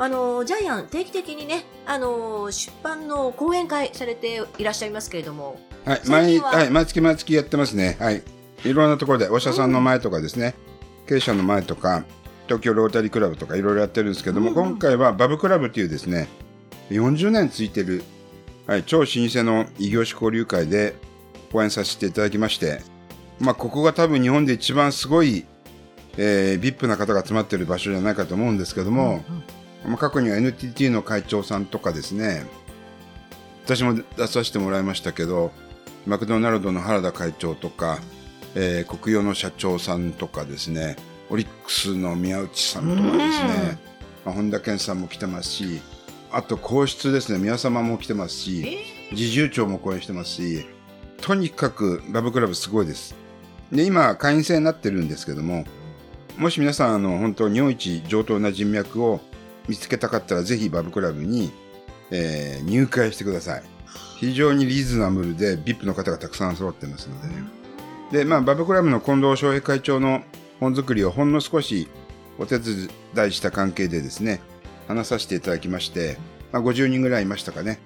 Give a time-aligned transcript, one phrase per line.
[0.00, 5.60] あのジャイアン定期的にねあの出版の講演会されていらっしゃいますけれども。
[5.84, 7.98] はい、最毎近ははい毎月毎月やってますね。
[8.00, 8.22] はい。
[8.64, 10.54] いろんなところで、お医者さんの前とかですね、
[11.06, 12.04] 経営者の前とか、
[12.46, 14.56] 東京ロータリークラブとかいろいろやってるんですけども、うん。
[14.56, 16.28] うん今回はバブクラブっていうですね、
[16.90, 18.02] 40年ついてる、
[18.66, 20.94] はい、超老舗の異業種交流会で
[21.52, 22.80] 講演させていただきまして、
[23.38, 25.44] まあ、ここが多分日本で一番すごい、
[26.16, 29.24] えー、VIP な方が集まってる場所じゃないかと思うんですけども、
[29.84, 32.44] まあ、過去には NTT の会長さんとかですね、
[33.64, 35.52] 私も出させてもらいましたけど、
[36.06, 37.98] マクドナルドの原田会長とか、
[38.54, 40.96] えー国用の社長さんとかですね、
[41.30, 43.78] オリックスの宮内さんとかですね、
[44.24, 45.80] まあ、本田健さんも来てますし、
[46.32, 48.78] あと皇室ですね、宮様も来てますし、
[49.10, 50.66] 侍従長も講演してますし、
[51.20, 53.14] とにかくバブクラブすごいです。
[53.70, 55.64] で、今、会員制になってるんですけども、
[56.36, 59.20] もし皆さん、あの、本当日本一上等な人脈を
[59.68, 61.52] 見つけたかったら、ぜひバブクラブに、
[62.10, 63.62] えー入会してください。
[64.18, 67.34] 非常にリーズナブルで VIP の方がたくさん揃ってますのでね。
[68.12, 70.22] で、まあ、バブクラブの近藤翔平会長の
[70.58, 71.88] 本作りをほんの少し
[72.38, 72.88] お手伝
[73.28, 74.40] いした関係でですね、
[74.88, 76.18] 話させていただきまして、
[76.52, 77.78] まあ、50人ぐらいいましたかね。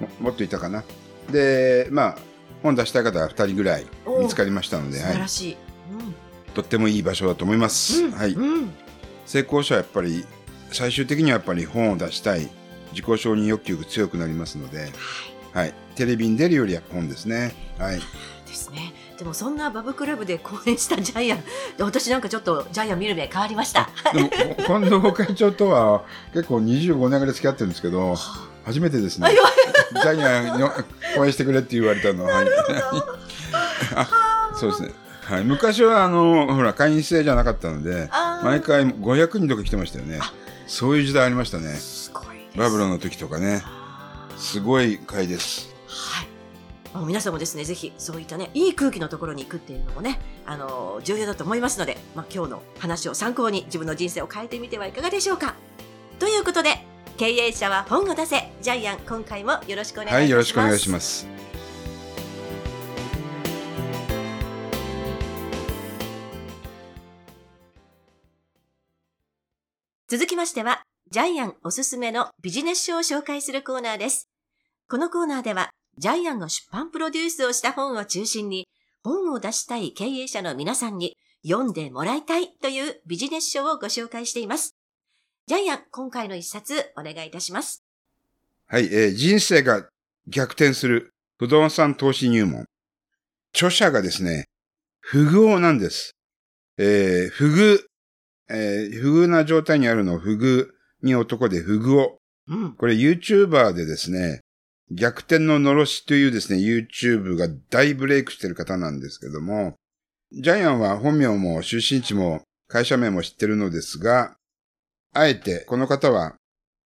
[0.00, 0.84] ももっといたかな。
[1.30, 2.18] で、まあ、
[2.62, 3.86] 本出したい方は2人ぐらい
[4.20, 5.56] 見つかりましたので、はい素晴ら、しい、
[6.54, 8.04] とってもいい場所だと思います。
[8.04, 8.32] うんはい。
[8.32, 8.72] うん
[9.24, 10.24] 成功者はやっぱり、
[10.72, 12.48] 最終的にはやっぱり本を出したい、
[12.92, 14.92] 自己承認欲求が強くなりますので、
[15.52, 15.74] はい。
[15.94, 17.54] テレビに出るよりは本ですね。
[17.78, 18.00] はい。
[18.52, 21.38] ですねでもそんなバブクラブで講演したジャイアン
[21.78, 26.04] 私なんかちょっとジャイアン見る目変わりましたでも、近藤会長とは
[26.34, 28.14] 結構25年ぐらい付き合ってるんですけど、
[28.64, 29.30] 初めてですね。
[29.92, 30.70] ジャイアンの
[31.18, 32.44] 応援してくれって言われたのは。
[34.54, 34.92] そうですね。
[35.22, 35.44] はい。
[35.44, 38.08] 昔は、あの、ほら、会員制じゃなかったので、
[38.42, 40.20] 毎回500人とか来てましたよね。
[40.66, 41.74] そういう時代ありましたね。
[41.74, 42.24] すごい
[42.56, 43.62] バブルの時とかね。
[44.36, 45.74] すごい会です。
[45.86, 46.32] はい
[46.94, 55.54] あの皆さんもですねぜひそういったねいい空気のところに行くっていうのもねあの重要だと思いますので、まあ、今日の話を参考に自分の人生を変えてみてはいかがでしょうか
[56.18, 56.84] ということで
[57.16, 61.51] 経営者は本を出せジャイアン今回もよろしくお願いしますはい、よろしくお願いします。
[70.12, 74.28] 続きましては、ジャイアンおすすめのビジネス書を紹介するコーナーです。
[74.86, 78.68] このコーナーでは、ジャイアンが出版プロデュースをした本を中心に、
[79.02, 84.76] 本を出したい経営者の皆さんに読んでもらいたいというビジネス書をご紹介しています。
[85.46, 87.82] ジャイアン、今回の一冊お願いいたします。
[88.66, 89.88] はい、えー人生が
[90.28, 92.66] 逆転する不動産投資入門。
[93.54, 94.44] 著者がですね、
[95.00, 96.12] 不遇なんです。
[96.76, 97.91] えー不遇、
[98.52, 100.68] えー不遇な状態にあるのを不遇
[101.02, 102.18] に男で不遇を。
[102.48, 102.72] うん。
[102.74, 104.40] これ YouTuber でですね、
[104.90, 109.74] 逆転ののろしというですね、YouTube が大ブレイクしてる方なんですけども、
[110.32, 114.36] ジャイアンは本名も出身地も会社名も知ってるのですが、
[115.14, 116.34] あえてこの方は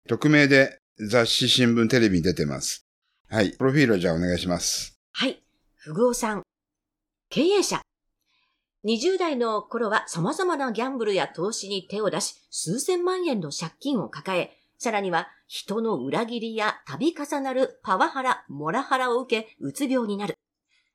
[0.09, 2.87] 匿名で雑誌、新聞、テレビに出てます。
[3.29, 3.53] はい。
[3.53, 4.95] プロフィールをじゃあお願いします。
[5.13, 5.43] はい。
[5.77, 6.43] 不合さん。
[7.29, 7.83] 経営者。
[8.87, 20.39] 20代の頃は様々なギャンブルや投資に手を出し、数千万円の借金を抱え、さらには人の裏切りや度重なるパワハラ、モラハラを受け、うつ病になる。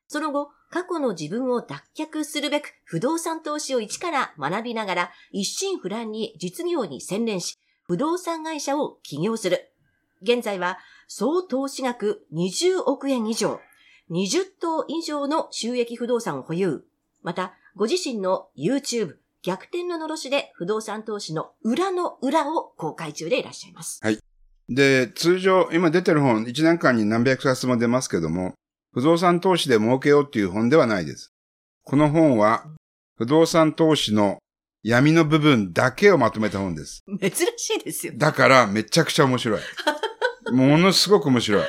[0.07, 9.73] その後、過去の自分を脱却するべく不動産投資を一から学びながら、一心不乱に実業に専念し、不動産会社を起業する。
[10.21, 10.77] 現在は
[11.09, 13.59] 総投資額20億円以上、
[14.11, 16.85] 20棟以上の収益不動産を保有。
[17.21, 24.01] また、ご自身の YouTube 逆転ののろしで不動産投資の裏の裏を公開中でいらっしゃいます。
[24.69, 28.53] で、通常、今出てる本、1年間に何百冊も出ますけども、
[28.93, 31.33] 不動産投資で儲けようっていう本ではないです。
[31.83, 32.65] この本は、
[33.17, 34.37] 不動産投資の
[34.83, 37.03] 闇の部分だけをまとめた本です。
[37.19, 38.13] 珍しいですよ。
[38.15, 39.61] だから、めちゃくちゃ面白い。
[40.51, 41.63] ものすごく面白い。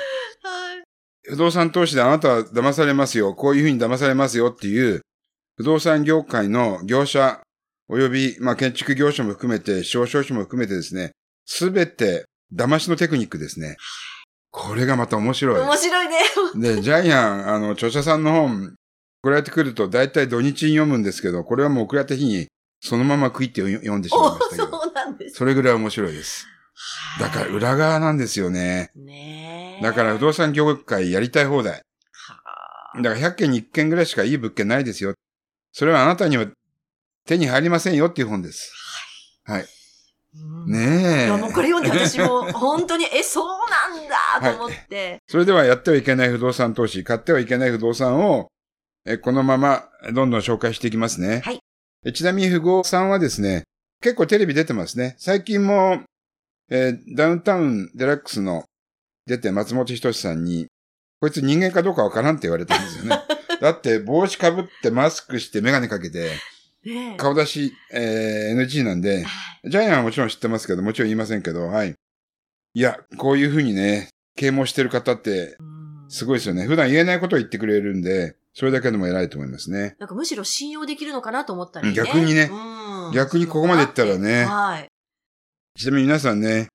[1.25, 5.02] 不動産投資であなたは騙されますよ、こういうふうに騙されますよっていう、
[5.56, 7.40] 不動産業界の業者、
[7.88, 11.12] および、まあ、建築業者も含めて、商商費も含めてですね、
[11.44, 13.76] すべて騙しのテクニックですね。
[14.50, 15.60] これがまた面白い。
[15.60, 16.16] 面白いね。
[16.56, 18.75] で、ジャイアン、あの、著者さんの本、
[19.22, 22.48] 送られてくると、だいたい土日に読むんですけど、これはもう送られた日に、
[22.81, 25.37] そのまま食いって読んでしまいおましたけど、 そうなんです。
[25.37, 26.46] それぐらい面白いです。
[27.20, 28.90] だから裏側なんですよね。
[28.96, 29.82] ねえ。
[29.82, 31.82] だから不動産業界やりたい放題。
[32.12, 35.14] はだから100件に1件ぐらいしかいい物件ないですよ。
[35.72, 36.46] それはあなたには
[37.26, 38.72] 手に入りませんよっていう本です。
[39.44, 39.64] はい。
[40.34, 41.26] うんねえ。
[41.26, 45.19] いや、もうこれ読んで私も本当に、え、そうなんだと思って。
[45.28, 48.48] それではやってはいけない不動産投資、買ってはいけない不動産を、
[49.04, 51.42] えこのままどんどん紹介していきますね。
[51.44, 51.60] はい
[52.04, 53.62] えちなみに不動産はですね、
[54.00, 55.14] 結構テレビ出てますね。
[55.19, 56.02] 最近も、
[56.69, 58.64] えーダウンタウンデラックスの
[59.26, 60.66] 出て松本人志さんに、
[61.20, 63.20] こいつ人間かどうかわからんって言われたんですよね。
[63.62, 66.31] だって帽子かぶってマスクしてメガネかけて、
[66.85, 69.25] ねえ顔出し、えー NG なんで、
[69.64, 71.94] ジャイアンはもちろん知ってますけど、もちろん言いませんけど、はい。
[72.75, 76.67] いや、こういうふうにね、啓蒙してる方って、うんすごいですよね。
[76.67, 79.97] 普段言えないことを言ってくれるんで、それだけでも偉いと思いますね。
[79.99, 81.94] なんかむしろ信用できるのかなと思ったりね。
[81.94, 84.88] 逆にねうん逆にここまで言ったらねはい。
[85.79, 86.69] ちなみに皆さんね、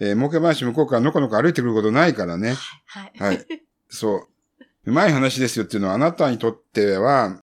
[0.00, 2.54] えー儲け話向こうからのこのこ歩いてくることないからね。
[2.86, 3.12] はい。
[3.18, 3.46] はい。
[3.90, 4.28] そう。
[4.86, 7.40] うまい話ですよっていうのはあなたにとっては、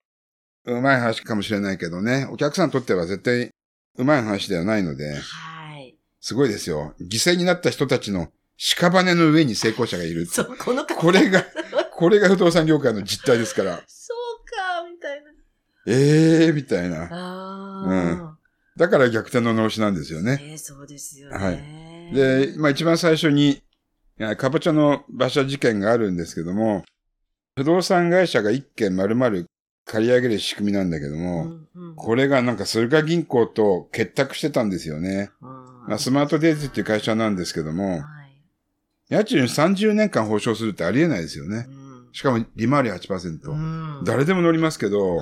[0.64, 2.28] うまい話かもしれないけどね。
[2.30, 3.50] お客さんにとっては絶対
[3.96, 5.96] うまい話ではないので、はい。
[6.20, 6.94] すごいですよ。
[7.00, 10.26] 犠牲になった人たちの屍の上に成功者がいる。
[10.26, 11.44] そう、この方これが、
[11.96, 13.82] これが不動産業界の実態ですから。
[13.86, 15.30] そうか、みたいな。
[15.86, 17.04] ええー、みたいな。
[17.04, 18.38] ああ。
[18.76, 20.36] だから逆転の脳死なんですよね。
[20.36, 21.36] ねえそうですよね。
[21.36, 23.62] はいで、まあ一番最初に、
[24.36, 26.84] かぼちゃの馬車事件があるんですけども、
[27.58, 29.44] 不動産会社が一軒丸々
[29.84, 35.30] 借り上げる仕組みなんだけどうも、んうんこれがなんかスルガ銀行と結託してたんですよね。
[35.42, 35.48] うん
[35.88, 38.02] まあ、スマートデイズっていう会社なんですけども、はい
[39.08, 41.66] 家賃30年間保証するってありえないですよね。
[41.68, 43.50] うんしかも利回り8%。
[43.50, 45.18] うん誰でも乗りますけど、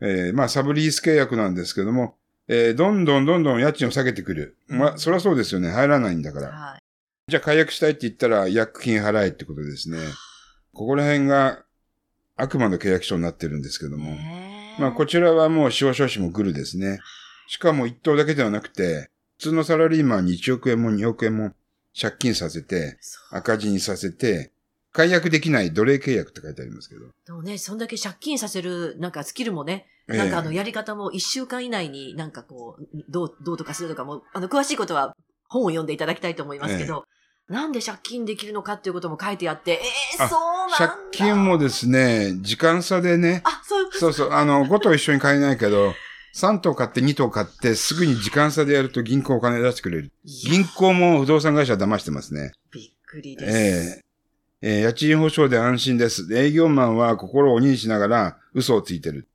[0.00, 2.14] えーまあサブリース契約なんですけども、
[2.46, 4.56] えーどんどんどんどん家賃を下げてくる。
[4.68, 5.70] まあ、そりゃそうですよね。
[5.72, 6.48] 入らないんだから。
[6.48, 6.80] はい
[7.28, 9.98] じゃあ解約したいって言ったら、違約金払えってことですね。
[10.76, 11.64] ここら辺が
[12.36, 14.14] 悪魔の契約書になってるんですけども。
[14.78, 17.00] まあこちらはもう司法書士もグルですね。
[17.48, 19.08] しかも一等だけではなくて、
[19.38, 21.54] 普通のサラリーマンに1億円も2億円も
[21.98, 22.98] 借金させて、
[23.30, 24.52] 赤字にさせて、
[24.92, 27.06] 解約できない奴隷契約って書いてありますけど。
[27.26, 35.16] でもね、そんだけ借金させる、なんかスキルもね、ええなんかあの、やり方も一週間以内になんかこう、どう、どうとかするとかも、あの、詳しいことは
[35.48, 37.06] 本を読んでいただきたいと思いますけど、
[37.48, 39.74] なんで借金できるのかっていうことも書いてあって、え
[40.18, 40.76] えあそうなんだ。
[40.76, 45.94] 借金もですね、時間差でね、あ、そうそうそう、あの、5頭一緒に買えないけど、
[46.34, 50.12] 3頭買って2頭買って、すぐに時間差でやると銀行お金出してくれる。
[50.24, 52.50] 銀行も不動産会社騙してますね。
[52.72, 53.56] びっくりです。
[53.56, 54.02] ええ
[54.62, 56.26] えー家賃保証で安心です。
[56.34, 59.28] 営業マンは心を鬼にしながら嘘をついてる。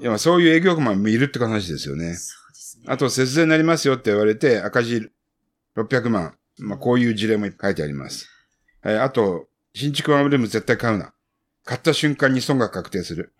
[0.00, 2.14] いや、そういう営業マンもいるって話ですよね。
[2.14, 2.84] そうですね。
[2.86, 5.10] あと、節税になりますよって言われて、赤字
[5.76, 6.37] 600万。
[6.60, 8.28] まあ、こういう事例も書いてあります。
[8.84, 11.12] えーあと、新築ワンルーム絶対買うな。
[11.64, 13.32] 買った瞬間に損が確定する。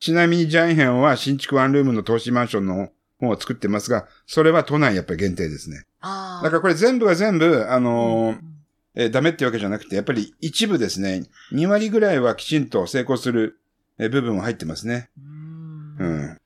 [0.00, 5.84] ちなみにジャイヘンは新築ワンルームの投資マンションの本を作ってますが、それは都内やっぱり限定ですね。
[6.00, 8.52] あーだからこれ全部が全部、あのーうん
[8.98, 13.58] えーダメってわけじゃなくて、やっぱり一部ですね、2割ぐらいはきちんと成功する
[13.98, 15.08] えー部分は入ってますね。
[15.18, 16.38] うんうん。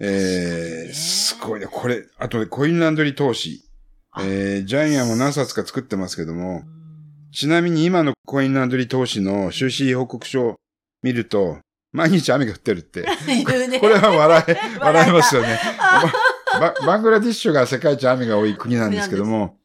[0.00, 1.66] えー、ねすごいね。
[1.66, 3.67] これ、あとでコインランドリー投資。
[4.20, 6.62] えー、ジャイアンも何冊か作ってますけども、
[7.32, 10.56] ちなみに今のコインランドリー投資の収支報告書を
[11.02, 11.58] 見ると、
[11.92, 13.02] 毎日雨が降ってるって。
[13.02, 13.44] ね。
[13.80, 15.58] これは笑え、笑えますよね。
[16.60, 19.56] ババングラディッシュが世界一雨が多い国なんですけども、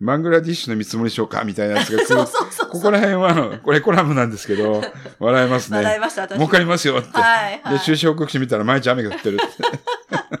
[0.00, 2.70] バングラディッシュの見積もり書かみたいなやつがそうそうそう。
[2.70, 4.82] ここら辺はあの、これコラムなんですけど、
[5.18, 5.78] 笑えますね。
[5.78, 6.36] 笑いました、私。
[6.36, 7.08] 儲かりますよって。
[7.18, 7.78] はい、はい。
[7.78, 9.46] で、収支報告書見たら毎日雨が降ってるって。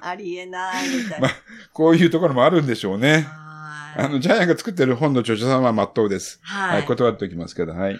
[0.02, 1.34] ありえない、みたいまな。
[1.72, 3.26] こういうところもあるんでしょうね。
[3.96, 4.06] はい。
[4.06, 6.38] あの、ジャイアンが作ってる本の著者さんは真っ当です。
[6.42, 6.84] は、はいい。
[6.86, 7.98] 断っておきますけど、はい。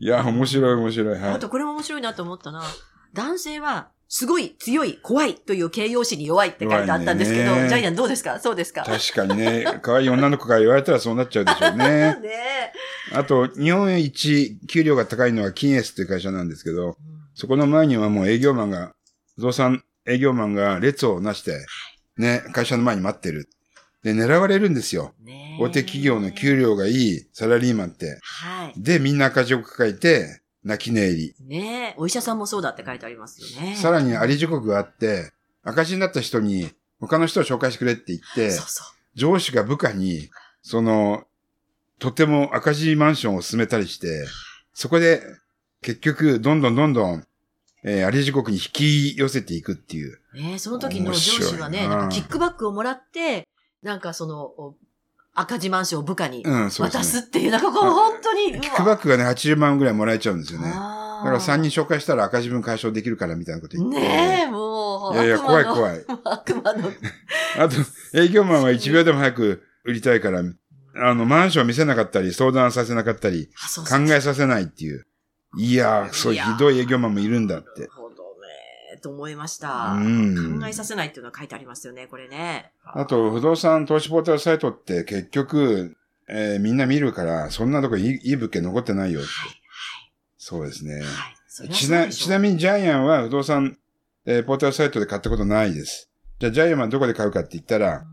[0.00, 1.18] いや、面白い面白い。
[1.18, 1.30] はい。
[1.32, 2.62] あとこれも面白いなと思ったな。
[3.12, 8.38] 男性は、すごい強い、怖いという形容詞に弱いって書いてあったんですけど、ねジャイアンどうですか？
[8.38, 8.84] そうですか？
[8.84, 11.86] 確かにね、可愛い女の子から言われたらそうなっちゃうでしょうね。
[12.20, 12.72] ね
[13.12, 16.96] あと、日本一給料が高いのはキンエスっていう会社なんですけど、
[17.34, 18.94] そこの前にはもう営業マンが、
[19.36, 21.64] 不動産営業マンが列をなして、
[22.16, 23.48] ね、会社の前に待ってる。
[24.04, 25.14] で、狙われるんですよ。
[25.58, 28.18] 大手企業の給料がいいサラリーマンって。
[28.22, 28.80] はい。
[28.80, 31.34] で、みんな赤字を抱えて、泣き寝入り。
[31.46, 31.94] ねえ。
[31.98, 33.76] お医者さんもそうだって書いてありますよね。
[33.76, 35.32] さらにあり時刻があって、
[35.62, 36.70] 赤字になった人に、
[37.00, 38.86] 他の人を紹介してくれって言って、そうそう。
[39.14, 40.30] 上司が部下に、
[40.62, 41.24] その、
[41.98, 44.26] とても赤字マンションを進めたりして、
[44.74, 45.22] そこで
[45.80, 47.24] 結局どんどんどんどん、
[47.84, 50.18] えー、有地国に引き寄せていくっていう。
[50.34, 53.46] ねその時の上司はね、なんかキックバックをもらって、
[53.84, 54.74] なんかその、お
[55.34, 57.04] 赤字マンションを部下に渡ね。
[57.04, 60.70] すっていう、なんかこう本当に、キックバックがね、80万ぐらいもらえちゃうんですよね。
[60.70, 63.98] だだから3人紹介したら赤字分解消できるからみたいなこと言って。
[63.98, 66.04] ねえ、もう、いやいや、怖い怖い。
[66.24, 66.90] 悪魔の。
[67.58, 67.76] あと、
[68.18, 75.04] 営業マンは1秒でも早く売りたいから、あの、マンション見せなかったり、相談させなかったり、あそう考そうえさせないっていう。
[75.58, 77.88] いやー、そう、ひどい営業マンもいるんだって
[79.04, 79.92] と思いました。
[79.92, 82.72] うん考えさせないっていうのは書いてありますよね、これね。
[82.84, 85.96] あと、不動産投資ポータルサイトって結局、
[86.26, 89.28] えーみんな見るから、そんなとこいいいい物件残ってないよって。
[89.28, 89.60] はい、
[90.38, 90.94] そうですね。
[90.94, 91.68] はい。
[91.68, 93.76] ちな、ちなみにジャイアンは不動産、
[94.24, 96.10] えーポータルサイトで買ったことないです。
[96.38, 98.06] じゃあジャイアンはどこで買うかって言ったら、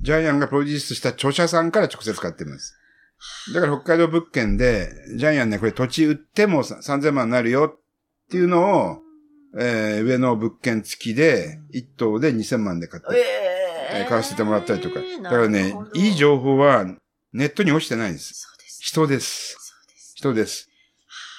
[0.00, 2.78] ジャイアンがプロデュースした著者さんから直接買ってます。
[3.52, 7.80] だから北海道物件で、ジャイアンね、これ土地売ってもさ3000万になるよっ
[8.30, 9.03] ていうのを、
[9.56, 15.00] えー上の物件付きで、1棟で2000万で買って、ええー買わせてもらったりとか。
[15.00, 16.84] えーだからね、いい情報は
[17.32, 18.34] ネットに落ちてないんです。
[18.34, 18.80] そうです。
[18.82, 19.52] 人です。
[19.52, 20.12] そうです。
[20.16, 20.70] 人です。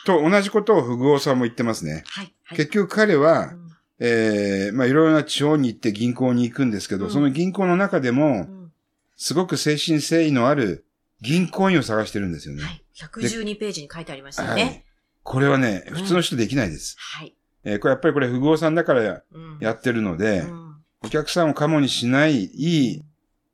[0.06, 2.04] と同じことをフグオさんも言ってますね。
[2.08, 2.34] はい。
[2.44, 2.58] はい。
[2.58, 3.66] 結局彼は、うん
[4.00, 8.72] えーまあいろいろな地方に行って銀行に行くんですけど、うんその銀行の中でも、うん
[9.18, 10.86] すごく誠心誠意のある
[11.22, 12.64] 銀行員を探してるんですよね。
[12.64, 12.84] はい。
[12.98, 14.84] 112ページに書いてありましたよはね。
[14.86, 14.92] い。
[15.24, 16.98] これはね、うん普通の人できないです。
[17.00, 17.34] はい。
[17.66, 20.66] えーこれやっぱりこれ、富豪さんだからうんやってるので、うん
[21.04, 23.04] お客さんをカモにしない、いい、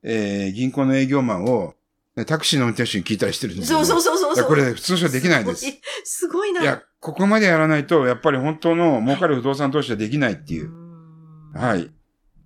[0.03, 1.73] えー銀行の営業マンを、
[2.15, 4.01] ねタクシーの運転手に聞いたりしてるんですよ、そうね。
[4.01, 4.47] そうそうそうそう。
[4.47, 5.65] これ、普通の人はできないです。
[5.67, 5.71] い
[6.03, 6.49] すごい。
[6.49, 6.63] すごいな。
[6.63, 10.69] や、ここまでやらないと、やっぱり本当の儲かる不動産投資はできないっていう。
[10.69, 11.89] んはい。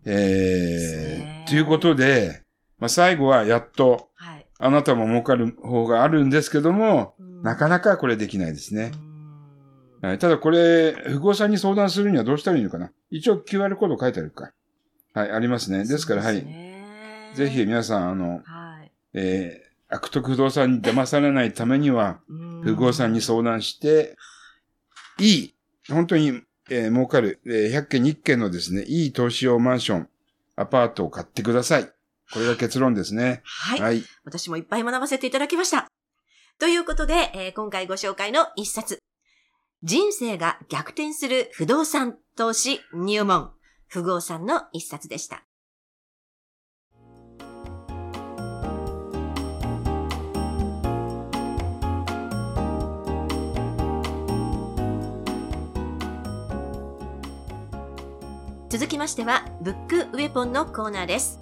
[0.05, 2.43] えねー、ということで、
[2.77, 4.45] まあ、最後はやっと、はい。
[4.59, 8.91] あなたも儲かる方があるんですけども、うんなかなかこれできないですね。
[10.05, 12.91] うんはい、ただこれ、富豪さんに相談するにはどうしたらいいのかな？
[13.09, 14.51] 一応 QR コード書いてあるか。
[15.13, 15.79] はい、ありますね。
[15.85, 16.43] ですから、はい。
[16.43, 18.91] ねぜひ皆さん、あの、はい。
[19.13, 22.19] えー、悪徳不動産に騙されないためには、
[22.63, 24.15] 富豪さんに相談して、
[25.19, 25.55] いい、
[25.89, 30.09] 本当に、えー儲かる、えー100件に1件のですね、いい投資用マンション、
[30.55, 31.89] アパートを買ってください。
[32.33, 33.41] これが結論ですね。
[33.43, 33.81] はい。
[33.81, 34.03] はい。
[34.23, 35.87] 私もいっぱい学ばせていただきました。
[36.57, 38.99] ということで、えー今回ご紹介の一冊。
[39.87, 43.51] 人生が逆転する不動産投資入門。
[43.85, 45.45] 不合さんの一冊でした。
[58.69, 61.39] 続きましては、ブックウェポンのコーナーです。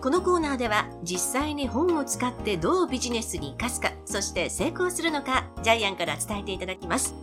[0.00, 7.14] このコーナーでは実際に本を使ってどうビジネスに活かすか、そして成功するのか、ジャイアンから伝えていただきます。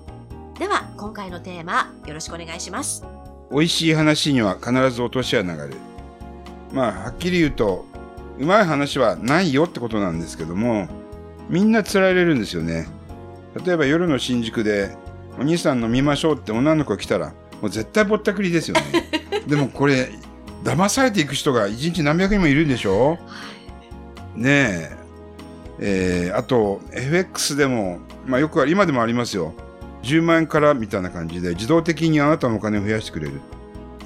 [0.60, 3.04] では、今回のテーマ、よろしくお願いします。
[3.52, 5.74] 美味しい話には必ず落とし穴がある。
[6.72, 7.86] まあ、はっきり言うと、
[8.40, 10.88] うまい話はないよってことなんですけども、
[11.50, 12.88] みんな釣られるんですよね。
[13.66, 14.96] 例えば夜の新宿で、
[15.40, 17.30] お兄さん飲みましょうって女の子が来たら、
[17.62, 18.84] もう絶対ぼったくりですよね。
[19.48, 20.12] でもこれ、
[20.64, 23.18] 騙されていく人が一日何百人もいるでしょ？
[24.36, 24.98] ねえ。
[25.80, 29.54] えーあと、FX でも、まあよくある、今でもありますよ。
[30.04, 33.42] 10万円からみたいな感じで自動的にあなたのお金を増やしてくれる。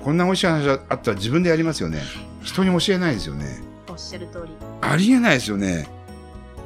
[0.03, 2.01] こんな美味しい話あったら自分でやりますよね。
[2.43, 3.61] 人に教えないですよね。
[3.89, 4.53] おっしゃる通り。
[4.81, 5.87] ありえないですよね。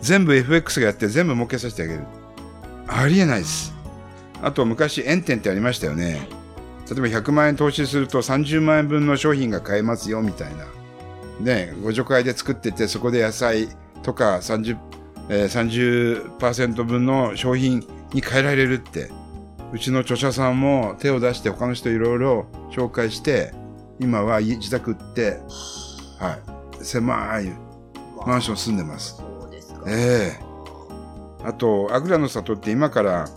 [0.02, 2.04] 全部 FX がやって全部儲けさせてあげる。
[2.88, 3.74] ありえないです。
[4.42, 6.28] あと昔円店ってありましたよね。
[6.90, 10.66] 例えば100万円投資すると30万円分の商品が買えますよみたいな。
[11.40, 13.70] ね、ご助会で作っててそこで野菜
[14.04, 14.78] とか30、
[15.30, 17.80] えー、30%分の商品
[18.14, 19.10] に変えられるって。
[19.74, 23.54] うちの著者さんも手を出して他の人いろいろ紹介して、
[24.00, 25.40] 今は家自宅売って、
[26.20, 26.38] は
[26.82, 27.52] い、狭い
[28.26, 29.18] マンション住んでます。
[29.18, 29.84] そうですか。
[29.88, 30.52] ええ。
[31.44, 33.28] あと、アグラの里って今から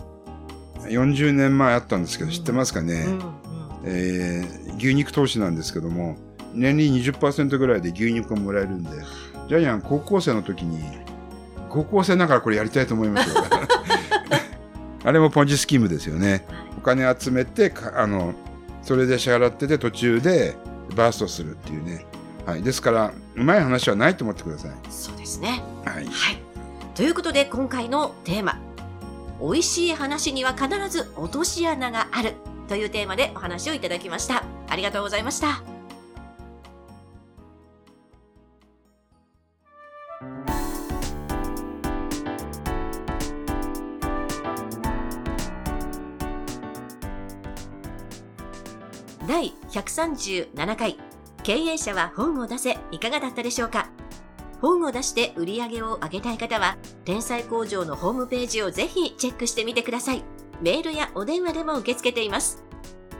[0.83, 3.21] 40年前あったんですけど、知ってますかね、うんうん。
[3.85, 6.17] えー牛肉投資なんですけども、
[6.53, 8.89] 年利20%ぐらいで牛肉をもらえるんで、
[9.47, 10.83] ジャイアン高校生の時に、
[11.69, 13.43] 高校生ながらこれやりたいと思いますよ。
[15.05, 16.45] あれもポンジスキームですよね。
[16.77, 18.33] お金集めてか、あの、
[18.81, 20.55] それで支払ってて途中で
[20.95, 22.05] バーストするっていうね。
[22.45, 22.63] はい。
[22.63, 24.71] ですから、うまい話はないと思ってください。
[24.89, 25.63] そうですね。
[25.85, 26.05] はい。
[26.05, 26.37] はい。
[26.95, 28.59] ということで、今回のテーマ。
[29.39, 32.33] 美味しい話には必ず落とし穴がある
[32.67, 34.43] というテーマでお話をいただきました。
[34.69, 35.74] ありがとうございました。
[49.75, 50.97] 137回。
[51.43, 53.89] 経営者は本を出せいかがだったでしょうか？
[54.61, 60.23] 本を出して売り上げを上げたい方は天才工場のホームページをぜひチェックしてみてください。
[60.61, 62.63] メールやお電話でも受け付けています。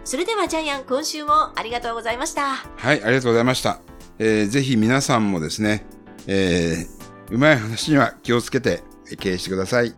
[0.05, 2.55] それではジャイアン今週もありがとうございました。
[2.55, 3.81] はいありがとうございました、
[4.17, 5.85] えー、ぜひ皆さんもですね、
[6.27, 8.81] えー、うまい話には気をつけて
[9.19, 9.93] 経営してください。